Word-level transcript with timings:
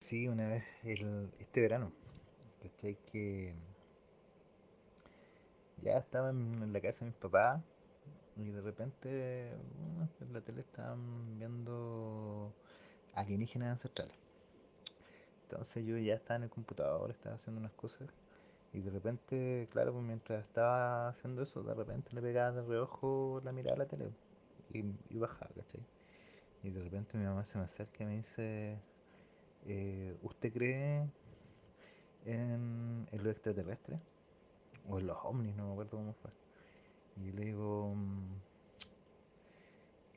Sí, 0.00 0.26
una 0.28 0.48
vez 0.48 0.64
el, 0.82 1.30
este 1.38 1.60
verano, 1.60 1.92
¿cachai? 2.62 2.96
Que 3.12 3.54
ya 5.82 5.98
estaba 5.98 6.30
en, 6.30 6.72
la 6.72 6.80
casa 6.80 7.04
de 7.04 7.10
mis 7.10 7.20
papás 7.20 7.62
y 8.36 8.48
de 8.50 8.60
repente 8.62 9.50
en 9.50 10.32
la 10.32 10.40
tele 10.40 10.62
estaban 10.62 11.38
viendo 11.38 12.52
alienígenas 13.14 13.72
ancestrales. 13.72 14.16
Entonces 15.42 15.84
yo 15.84 15.98
ya 15.98 16.14
estaba 16.14 16.36
en 16.36 16.44
el 16.44 16.50
computador, 16.50 17.10
estaba 17.10 17.36
haciendo 17.36 17.60
unas 17.60 17.72
cosas 17.72 18.08
y 18.72 18.80
de 18.80 18.90
repente, 18.90 19.68
claro, 19.70 19.92
pues 19.92 20.04
mientras 20.04 20.44
estaba 20.44 21.08
haciendo 21.08 21.42
eso, 21.42 21.62
de 21.62 21.74
repente 21.74 22.10
le 22.14 22.22
pegaba 22.22 22.52
de 22.52 22.62
reojo 22.62 23.42
la 23.44 23.52
mirada 23.52 23.76
a 23.76 23.78
la 23.80 23.86
tele 23.86 24.10
y, 24.72 24.82
y 25.10 25.18
bajaba, 25.18 25.50
¿cachai? 25.54 25.84
Y 26.62 26.70
de 26.70 26.82
repente 26.82 27.18
mi 27.18 27.24
mamá 27.24 27.44
se 27.44 27.58
me 27.58 27.64
acerca 27.64 28.02
y 28.02 28.06
me 28.06 28.16
dice, 28.16 28.78
eh, 29.66 30.16
¿usted 30.22 30.52
cree 30.52 31.06
en, 32.24 33.08
en 33.10 33.24
lo 33.24 33.30
extraterrestre? 33.30 33.98
o 34.88 34.98
en 34.98 35.06
los 35.06 35.16
ovnis, 35.22 35.54
no 35.56 35.66
me 35.66 35.72
acuerdo 35.72 35.98
cómo 35.98 36.14
fue. 36.14 36.30
Y 37.16 37.32
le 37.32 37.46
digo, 37.46 37.94
mm, 37.94 38.34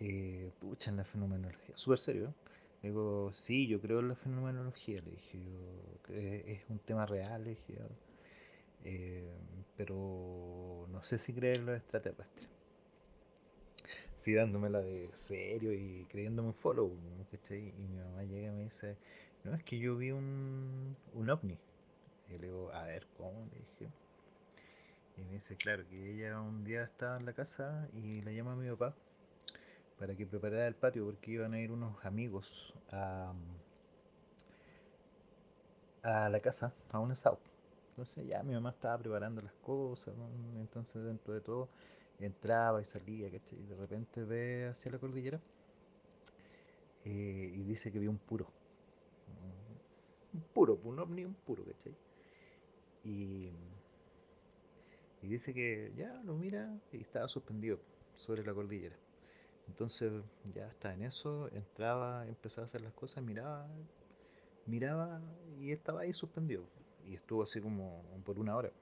eh, 0.00 0.50
pucha, 0.60 0.90
en 0.90 0.96
la 0.98 1.04
fenomenología, 1.04 1.76
súper 1.76 1.98
serio. 1.98 2.28
¿eh? 2.28 2.32
Le 2.82 2.88
digo, 2.90 3.32
sí, 3.32 3.66
yo 3.68 3.80
creo 3.80 4.00
en 4.00 4.08
la 4.08 4.16
fenomenología, 4.16 5.00
le 5.02 5.12
dije, 5.12 6.52
es 6.52 6.62
un 6.68 6.78
tema 6.80 7.06
real, 7.06 7.44
le 7.44 7.50
dije, 7.50 7.78
eh, 8.84 9.32
pero 9.76 10.86
no 10.90 11.02
sé 11.02 11.18
si 11.18 11.32
creer 11.32 11.56
en 11.56 11.66
los 11.66 11.76
extraterrestres. 11.76 12.48
Sí, 14.16 14.34
dándomela 14.34 14.80
de 14.80 15.08
serio 15.12 15.72
y 15.72 16.06
creyéndome 16.08 16.48
un 16.48 16.54
follow, 16.54 16.92
¿cachai? 17.30 17.68
Y 17.68 17.88
mi 17.88 17.98
mamá 17.98 18.22
llega 18.22 18.48
y 18.48 18.52
me 18.52 18.64
dice, 18.64 18.96
no, 19.44 19.54
es 19.54 19.62
que 19.64 19.78
yo 19.78 19.96
vi 19.96 20.10
un, 20.12 20.96
un 21.14 21.30
ovni. 21.30 21.58
Y 22.28 22.32
le 22.38 22.46
digo, 22.48 22.72
a 22.72 22.84
ver, 22.84 23.06
¿cómo? 23.16 23.46
Le 23.52 23.58
dije, 23.60 23.90
Y 25.16 25.22
me 25.22 25.32
dice, 25.32 25.56
claro, 25.56 25.88
que 25.88 26.10
ella 26.10 26.38
un 26.40 26.64
día 26.64 26.82
estaba 26.84 27.16
en 27.16 27.24
la 27.26 27.32
casa 27.32 27.88
y 27.94 28.20
le 28.22 28.34
llama 28.34 28.52
a 28.52 28.56
mi 28.56 28.68
papá 28.70 28.94
para 29.98 30.14
que 30.16 30.26
preparara 30.26 30.66
el 30.66 30.74
patio 30.74 31.04
porque 31.04 31.30
iban 31.32 31.54
a 31.54 31.60
ir 31.60 31.70
unos 31.70 32.04
amigos 32.04 32.74
a, 32.90 33.32
a 36.02 36.28
la 36.28 36.40
casa, 36.40 36.72
a 36.90 36.98
un 36.98 37.12
asado. 37.12 37.38
Entonces 37.90 38.26
ya 38.26 38.42
mi 38.42 38.54
mamá 38.54 38.70
estaba 38.70 38.98
preparando 38.98 39.42
las 39.42 39.52
cosas, 39.62 40.14
entonces 40.56 41.02
dentro 41.04 41.34
de 41.34 41.40
todo 41.40 41.68
entraba 42.18 42.80
y 42.80 42.84
salía, 42.84 43.30
¿cachai? 43.30 43.58
Y 43.60 43.66
de 43.66 43.76
repente 43.76 44.22
ve 44.24 44.68
hacia 44.70 44.92
la 44.92 44.98
cordillera 44.98 45.40
eh, 47.04 47.52
y 47.54 47.62
dice 47.64 47.92
que 47.92 47.98
vio 47.98 48.10
un 48.10 48.18
puro. 48.18 48.46
Un 50.32 50.40
puro, 50.54 50.80
un 50.84 50.98
ovni, 50.98 51.24
un 51.24 51.34
puro, 51.34 51.64
¿cachai? 51.64 51.94
Y, 53.04 53.50
y 55.22 55.26
dice 55.28 55.52
que 55.52 55.92
ya 55.96 56.22
lo 56.24 56.34
mira 56.34 56.78
y 56.92 57.00
estaba 57.00 57.28
suspendido 57.28 57.78
sobre 58.16 58.44
la 58.44 58.54
cordillera. 58.54 58.96
Entonces 59.68 60.12
ya 60.50 60.66
está 60.68 60.92
en 60.92 61.02
eso, 61.02 61.48
entraba, 61.52 62.26
empezaba 62.26 62.64
a 62.64 62.66
hacer 62.66 62.80
las 62.80 62.92
cosas, 62.92 63.22
miraba, 63.22 63.68
miraba 64.66 65.20
y 65.60 65.72
estaba 65.72 66.02
ahí 66.02 66.12
suspendido. 66.12 66.64
Y 67.06 67.14
estuvo 67.14 67.42
así 67.42 67.60
como 67.60 68.02
por 68.24 68.38
una 68.38 68.56
hora. 68.56 68.72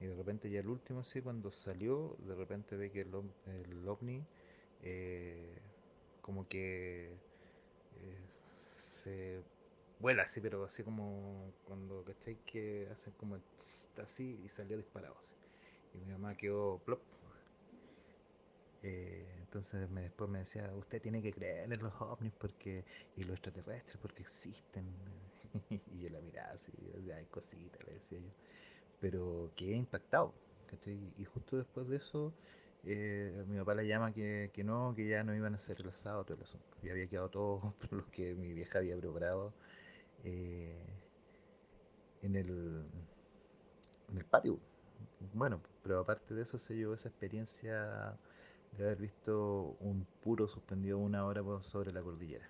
Y 0.00 0.06
de 0.06 0.14
repente 0.14 0.50
ya 0.50 0.60
el 0.60 0.68
último, 0.68 1.00
así 1.00 1.20
cuando 1.20 1.50
salió, 1.50 2.16
de 2.26 2.34
repente 2.34 2.76
ve 2.76 2.90
que 2.90 3.02
el, 3.02 3.88
ovni 3.88 4.22
eh, 4.82 5.58
como 6.20 6.48
que 6.48 7.16
vuela 10.00 10.24
así, 10.24 10.40
pero 10.40 10.64
así 10.64 10.82
como 10.82 11.52
cuando, 11.64 12.04
¿cachai? 12.04 12.36
Que 12.46 12.88
hacen 12.92 13.12
como 13.14 13.38
tss, 13.56 13.90
así 14.02 14.40
y 14.44 14.48
salió 14.48 14.76
disparado. 14.76 15.16
Así. 15.24 15.34
Y 15.94 15.98
mi 16.04 16.12
mamá 16.12 16.36
quedó 16.36 16.78
plop 16.84 17.00
eh, 18.84 19.24
entonces 19.40 19.88
me, 19.88 20.02
después 20.02 20.28
me 20.28 20.40
decía, 20.40 20.70
usted 20.76 21.00
tiene 21.00 21.22
que 21.22 21.32
creer 21.32 21.72
en 21.72 21.82
los 21.82 21.94
ovnis 22.02 22.34
porque, 22.38 22.84
y 23.16 23.24
los 23.24 23.36
extraterrestres 23.36 23.96
porque 23.96 24.20
existen. 24.20 24.84
y 25.70 26.00
yo 26.00 26.10
la 26.10 26.20
miraba 26.20 26.52
así, 26.52 26.72
hay 27.16 27.24
cositas, 27.26 27.82
le 27.86 27.94
decía 27.94 28.18
yo. 28.18 28.30
Pero 29.00 29.50
quedé 29.56 29.76
impactado. 29.76 30.34
¿cachai? 30.66 30.98
Y 31.16 31.24
justo 31.24 31.56
después 31.56 31.88
de 31.88 31.96
eso, 31.96 32.34
eh, 32.84 33.44
mi 33.48 33.58
papá 33.58 33.74
le 33.74 33.86
llama 33.86 34.12
que, 34.12 34.50
que, 34.52 34.64
no, 34.64 34.92
que 34.94 35.08
ya 35.08 35.24
no 35.24 35.34
iban 35.34 35.54
a 35.54 35.58
ser 35.58 35.80
el 35.80 35.90
todo 35.90 36.34
el 36.34 36.42
asunto. 36.42 36.76
Y 36.82 36.90
había 36.90 37.06
quedado 37.06 37.30
todo 37.30 37.74
lo 37.90 38.10
que 38.10 38.34
mi 38.34 38.52
vieja 38.52 38.80
había 38.80 38.96
preparado 38.98 39.54
eh, 40.24 40.82
en, 42.22 42.36
el, 42.36 42.84
en 44.08 44.18
el 44.18 44.24
patio. 44.24 44.58
Bueno, 45.32 45.60
pero 45.82 46.00
aparte 46.00 46.34
de 46.34 46.42
eso 46.42 46.58
se 46.58 46.74
llevó 46.74 46.94
esa 46.94 47.08
experiencia 47.08 48.16
de 48.76 48.84
haber 48.84 48.98
visto 48.98 49.76
un 49.80 50.06
puro 50.22 50.48
suspendido 50.48 50.98
una 50.98 51.24
hora 51.24 51.42
sobre 51.62 51.92
la 51.92 52.02
cordillera. 52.02 52.48